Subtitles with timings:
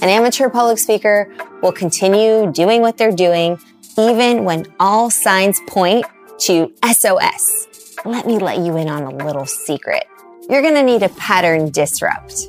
[0.00, 1.28] An amateur public speaker
[1.60, 3.58] will continue doing what they're doing
[3.98, 6.06] even when all signs point
[6.38, 7.96] to SOS.
[8.04, 10.04] Let me let you in on a little secret.
[10.48, 12.48] You're going to need a pattern disrupt.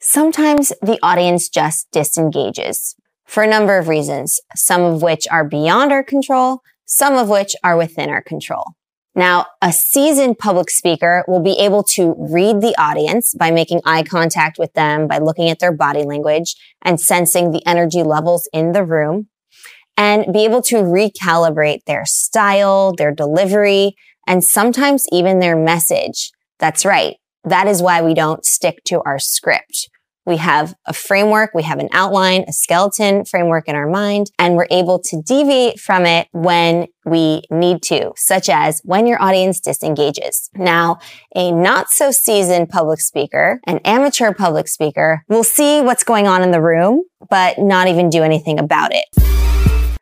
[0.00, 2.96] Sometimes the audience just disengages
[3.34, 7.56] for a number of reasons, some of which are beyond our control, some of which
[7.64, 8.62] are within our control.
[9.16, 14.04] Now, a seasoned public speaker will be able to read the audience by making eye
[14.04, 18.70] contact with them, by looking at their body language and sensing the energy levels in
[18.70, 19.28] the room
[19.96, 23.96] and be able to recalibrate their style, their delivery,
[24.28, 26.30] and sometimes even their message.
[26.60, 27.16] That's right.
[27.42, 29.88] That is why we don't stick to our script.
[30.26, 34.56] We have a framework, we have an outline, a skeleton framework in our mind, and
[34.56, 39.60] we're able to deviate from it when we need to, such as when your audience
[39.60, 40.48] disengages.
[40.54, 40.98] Now,
[41.36, 46.42] a not so seasoned public speaker, an amateur public speaker will see what's going on
[46.42, 49.04] in the room, but not even do anything about it.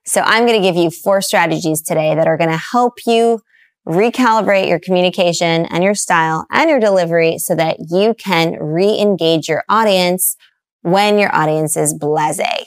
[0.04, 3.40] So I'm going to give you four strategies today that are going to help you
[3.86, 9.64] recalibrate your communication and your style and your delivery so that you can re-engage your
[9.68, 10.36] audience
[10.82, 12.64] when your audience is blasé.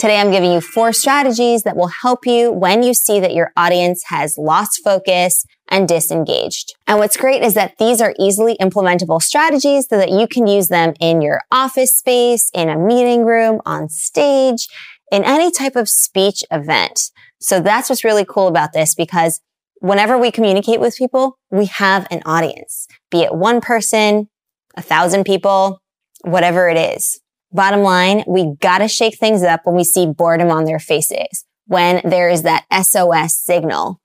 [0.00, 3.52] Today, I'm giving you four strategies that will help you when you see that your
[3.54, 6.74] audience has lost focus and disengaged.
[6.86, 10.68] And what's great is that these are easily implementable strategies so that you can use
[10.68, 14.68] them in your office space, in a meeting room, on stage,
[15.12, 17.10] in any type of speech event.
[17.38, 19.42] So that's what's really cool about this because
[19.80, 24.28] whenever we communicate with people, we have an audience, be it one person,
[24.76, 25.82] a thousand people,
[26.22, 27.20] whatever it is.
[27.52, 32.00] Bottom line, we gotta shake things up when we see boredom on their faces, when
[32.04, 34.00] there is that SOS signal.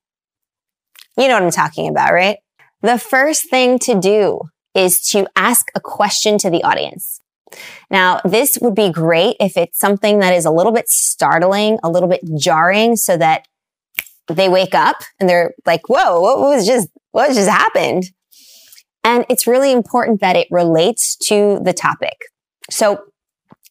[1.17, 2.37] You know what I'm talking about, right?
[2.81, 4.39] The first thing to do
[4.73, 7.21] is to ask a question to the audience.
[7.89, 11.89] Now, this would be great if it's something that is a little bit startling, a
[11.89, 13.47] little bit jarring so that
[14.27, 18.05] they wake up and they're like, whoa, what was just, what just happened?
[19.03, 22.17] And it's really important that it relates to the topic.
[22.71, 23.03] So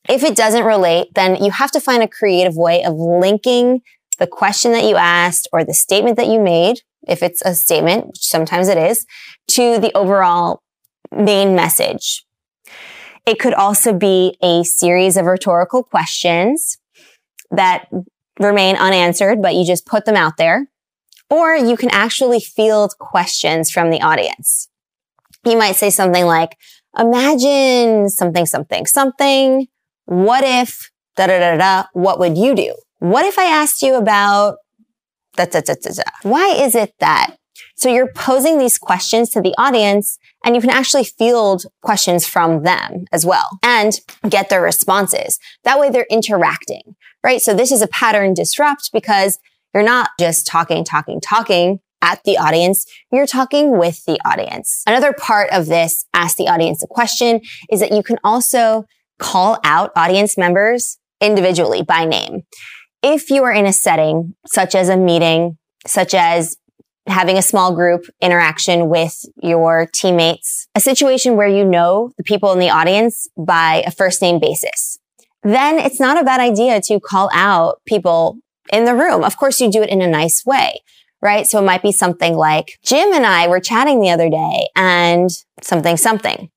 [0.08, 3.80] if it doesn't relate, then you have to find a creative way of linking
[4.18, 8.06] the question that you asked or the statement that you made, if it's a statement,
[8.06, 9.06] which sometimes it is,
[9.48, 10.60] to the overall
[11.10, 12.24] main message.
[13.26, 16.78] It could also be a series of rhetorical questions
[17.50, 17.88] that
[18.38, 20.68] remain unanswered, but you just put them out there.
[21.30, 24.68] Or you can actually field questions from the audience.
[25.44, 26.56] You might say something like,
[26.98, 29.66] imagine something, something, something.
[30.06, 31.88] What if da da da da?
[31.92, 32.74] What would you do?
[32.98, 34.56] What if I asked you about
[35.36, 36.02] da da da da da?
[36.22, 37.36] Why is it that?
[37.76, 42.62] So you're posing these questions to the audience and you can actually field questions from
[42.62, 43.92] them as well and
[44.28, 45.38] get their responses.
[45.64, 47.40] That way they're interacting right?
[47.40, 49.38] So this is a pattern disrupt because
[49.72, 52.86] you're not just talking, talking, talking at the audience.
[53.10, 54.82] You're talking with the audience.
[54.86, 57.40] Another part of this ask the audience a question
[57.72, 58.84] is that you can also
[59.18, 62.42] call out audience members individually by name.
[63.02, 65.56] If you are in a setting such as a meeting,
[65.86, 66.56] such as
[67.06, 72.52] having a small group interaction with your teammates, a situation where you know the people
[72.52, 74.98] in the audience by a first name basis
[75.44, 78.38] then it's not a bad idea to call out people
[78.72, 79.22] in the room.
[79.22, 80.80] Of course, you do it in a nice way,
[81.22, 81.46] right?
[81.46, 85.30] So it might be something like Jim and I were chatting the other day and
[85.62, 86.50] something, something.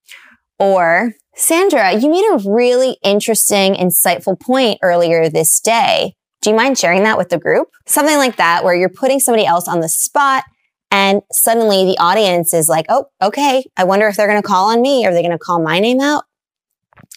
[0.58, 6.14] Or Sandra, you made a really interesting, insightful point earlier this day.
[6.40, 7.68] Do you mind sharing that with the group?
[7.86, 10.44] Something like that, where you're putting somebody else on the spot
[10.90, 13.64] and suddenly the audience is like, oh, okay.
[13.76, 15.04] I wonder if they're going to call on me.
[15.04, 16.24] Are they going to call my name out?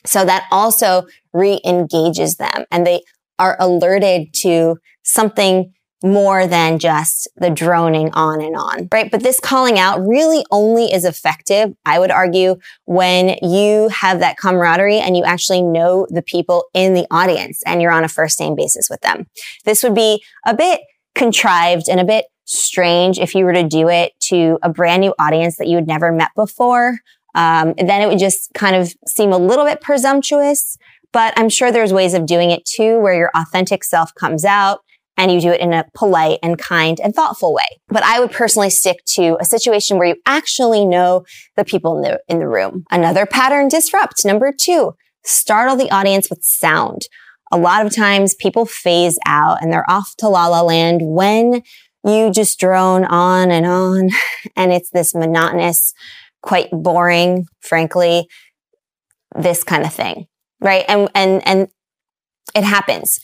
[0.05, 3.01] So that also re-engages them and they
[3.39, 9.11] are alerted to something more than just the droning on and on, right?
[9.11, 14.37] But this calling out really only is effective, I would argue, when you have that
[14.37, 18.39] camaraderie and you actually know the people in the audience and you're on a first
[18.39, 19.27] name basis with them.
[19.63, 20.81] This would be a bit
[21.13, 25.13] contrived and a bit strange if you were to do it to a brand new
[25.19, 26.97] audience that you had never met before
[27.35, 30.77] um, then it would just kind of seem a little bit presumptuous.
[31.13, 34.79] But I'm sure there's ways of doing it too, where your authentic self comes out
[35.17, 37.79] and you do it in a polite and kind and thoughtful way.
[37.89, 41.25] But I would personally stick to a situation where you actually know
[41.57, 42.85] the people in the, in the room.
[42.91, 44.25] Another pattern disrupt.
[44.25, 44.93] Number two,
[45.23, 47.03] startle the audience with sound.
[47.51, 51.61] a lot of times people phase out and they're off to la la land when
[52.03, 54.09] you just drone on and on
[54.55, 55.93] and it's this monotonous,
[56.41, 58.27] quite boring, frankly,
[59.35, 60.25] this kind of thing.
[60.59, 60.85] Right.
[60.87, 61.67] And, and, and
[62.55, 63.19] it happens,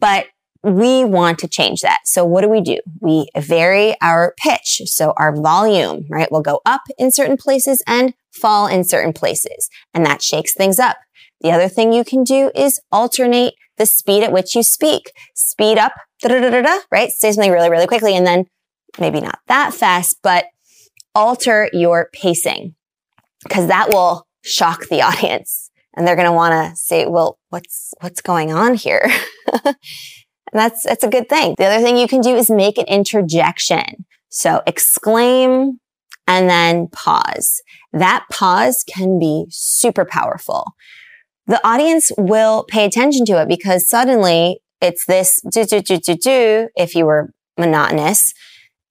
[0.00, 0.26] but
[0.64, 2.00] we want to change that.
[2.04, 2.78] So what do we do?
[3.00, 4.82] We vary our pitch.
[4.86, 9.68] So our volume, right, will go up in certain places and fall in certain places.
[9.92, 10.98] And that shakes things up.
[11.40, 15.12] The other thing you can do is alternate the speed at which you speak.
[15.34, 15.92] Speed up,
[16.24, 17.10] right?
[17.10, 18.44] Say something really, really quickly and then
[19.00, 20.44] maybe not that fast, but
[21.14, 22.74] alter your pacing
[23.42, 27.92] because that will shock the audience and they're going to want to say, well, what's,
[28.00, 29.10] what's going on here?
[30.54, 31.54] And that's, that's a good thing.
[31.56, 34.04] The other thing you can do is make an interjection.
[34.28, 35.80] So exclaim
[36.26, 37.62] and then pause.
[37.94, 40.74] That pause can be super powerful
[41.46, 46.14] the audience will pay attention to it because suddenly it's this do, do, do, do,
[46.14, 48.32] do, if you were monotonous.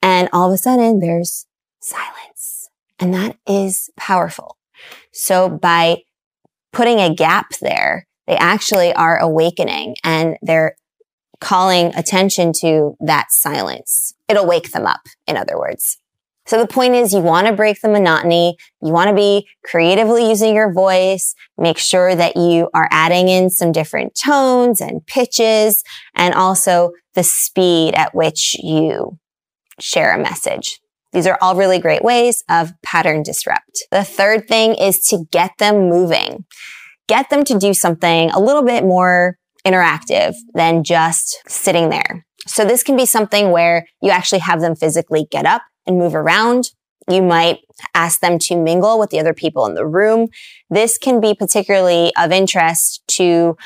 [0.01, 1.45] And all of a sudden there's
[1.81, 2.69] silence.
[2.99, 4.57] And that is powerful.
[5.11, 6.03] So by
[6.71, 10.75] putting a gap there, they actually are awakening and they're
[11.39, 14.13] calling attention to that silence.
[14.29, 15.97] It'll wake them up, in other words.
[16.45, 18.57] So the point is you want to break the monotony.
[18.81, 21.35] You want to be creatively using your voice.
[21.57, 25.83] Make sure that you are adding in some different tones and pitches
[26.15, 29.17] and also the speed at which you
[29.79, 30.80] share a message.
[31.13, 33.85] These are all really great ways of pattern disrupt.
[33.91, 36.45] The third thing is to get them moving.
[37.07, 42.25] Get them to do something a little bit more interactive than just sitting there.
[42.47, 46.15] So this can be something where you actually have them physically get up and move
[46.15, 46.71] around.
[47.09, 47.59] You might
[47.93, 50.29] ask them to mingle with the other people in the room.
[50.69, 53.57] This can be particularly of interest to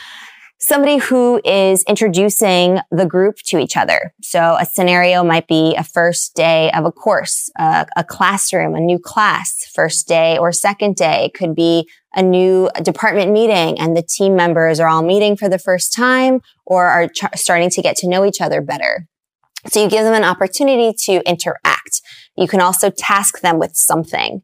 [0.66, 4.14] somebody who is introducing the group to each other.
[4.22, 8.98] So a scenario might be a first day of a course, a classroom, a new
[8.98, 11.26] class, first day or second day.
[11.26, 15.50] It could be a new department meeting and the team members are all meeting for
[15.50, 19.08] the first time or are ch- starting to get to know each other better.
[19.68, 22.02] So you give them an opportunity to interact.
[22.38, 24.42] You can also task them with something.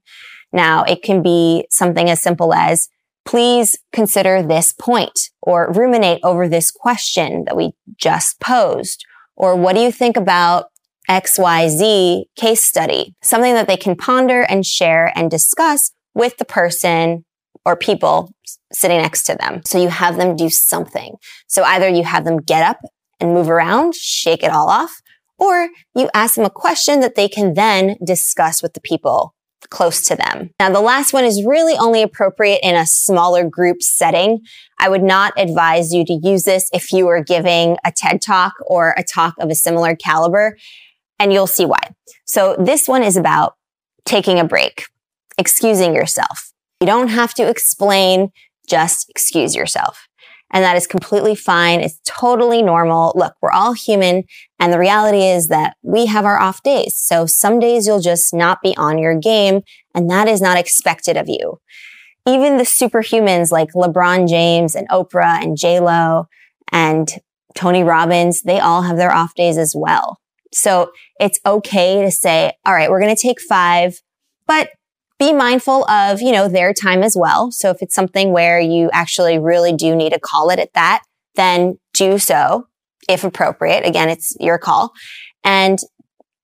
[0.52, 2.90] Now it can be something as simple as,
[3.26, 9.06] please consider this point or ruminate over this question that we just posed.
[9.36, 10.66] Or what do you think about
[11.10, 13.16] XYZ case study?
[13.22, 17.26] Something that they can ponder and share and discuss with the person
[17.66, 18.34] or people
[18.72, 19.62] sitting next to them.
[19.66, 21.16] So you have them do something.
[21.48, 22.80] So either you have them get up
[23.20, 25.02] and move around, shake it all off,
[25.38, 29.36] or you ask them a question that they can then discuss with the people
[29.70, 30.50] close to them.
[30.60, 34.40] Now, the last one is really only appropriate in a smaller group setting.
[34.80, 38.54] I would not advise you to use this if you are giving a TED talk
[38.66, 40.58] or a talk of a similar caliber,
[41.20, 41.94] and you'll see why.
[42.26, 43.56] So this one is about
[44.06, 44.86] taking a break,
[45.38, 46.52] excusing yourself.
[46.80, 48.32] You don't have to explain,
[48.68, 50.08] just excuse yourself.
[50.52, 51.80] And that is completely fine.
[51.80, 53.14] It's totally normal.
[53.16, 54.26] Look, we're all human.
[54.60, 56.98] And the reality is that we have our off days.
[56.98, 59.62] So some days you'll just not be on your game
[59.96, 61.60] and that is not expected of you.
[62.28, 66.28] Even the superhumans like LeBron James and Oprah and J-Lo
[66.72, 67.10] and
[67.56, 70.20] Tony Robbins, they all have their off days as well.
[70.54, 74.02] So it's okay to say, all right, we're going to take five,
[74.48, 74.70] but
[75.22, 77.52] be mindful of, you know, their time as well.
[77.52, 81.04] So if it's something where you actually really do need to call it at that,
[81.36, 82.66] then do so
[83.08, 83.86] if appropriate.
[83.86, 84.94] Again, it's your call
[85.44, 85.78] and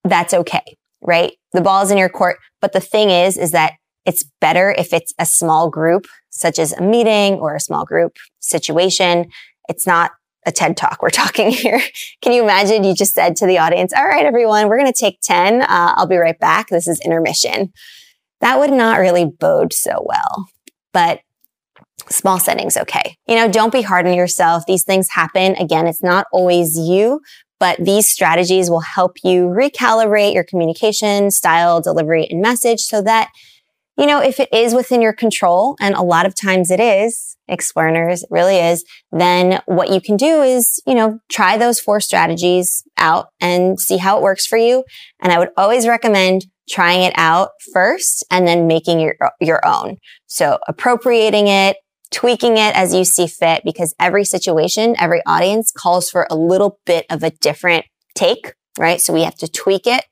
[0.03, 1.33] that's okay, right?
[1.53, 2.37] The ball is in your court.
[2.61, 3.73] But the thing is, is that
[4.05, 8.17] it's better if it's a small group, such as a meeting or a small group
[8.41, 9.25] situation.
[9.67, 10.11] It's not
[10.45, 11.81] a TED talk we're talking here.
[12.21, 14.97] Can you imagine you just said to the audience, all right, everyone, we're going to
[14.97, 15.63] take 10.
[15.63, 16.67] Uh, I'll be right back.
[16.69, 17.73] This is intermission
[18.41, 20.47] that would not really bode so well.
[20.93, 21.19] But
[22.09, 23.17] small settings, okay.
[23.27, 24.63] You know, don't be hard on yourself.
[24.65, 25.55] These things happen.
[25.55, 27.21] Again, it's not always you,
[27.59, 33.29] but these strategies will help you recalibrate your communication style, delivery, and message so that,
[33.97, 37.35] you know, if it is within your control, and a lot of times it is,
[37.47, 41.99] explainers, it really is, then what you can do is, you know, try those four
[41.99, 44.83] strategies out and see how it works for you.
[45.21, 49.97] And I would always recommend trying it out first and then making your, your own.
[50.27, 51.77] So appropriating it,
[52.11, 56.79] tweaking it as you see fit because every situation, every audience calls for a little
[56.85, 59.01] bit of a different take, right?
[59.01, 60.05] So we have to tweak it,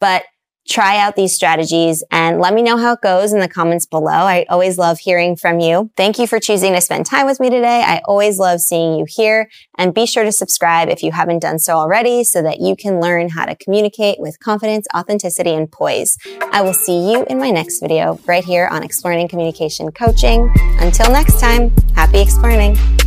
[0.00, 0.24] but
[0.68, 4.10] try out these strategies and let me know how it goes in the comments below.
[4.10, 5.90] I always love hearing from you.
[5.96, 7.82] Thank you for choosing to spend time with me today.
[7.84, 9.48] I always love seeing you here
[9.78, 13.00] and be sure to subscribe if you haven't done so already so that you can
[13.00, 16.16] learn how to communicate with confidence, authenticity, and poise.
[16.52, 20.52] I will see you in my next video right here on Exploring Communication Coaching.
[20.80, 22.99] Until next time, happy exploring.